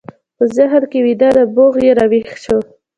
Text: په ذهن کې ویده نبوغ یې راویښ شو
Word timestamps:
په 0.37 0.43
ذهن 0.55 0.83
کې 0.91 0.99
ویده 1.05 1.29
نبوغ 1.37 1.73
یې 1.85 1.91
راویښ 1.99 2.29
شو 2.43 2.57